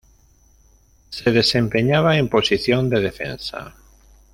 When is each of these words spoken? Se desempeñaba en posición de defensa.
Se 1.11 1.29
desempeñaba 1.31 2.17
en 2.17 2.27
posición 2.27 2.89
de 2.89 3.01
defensa. 3.01 3.75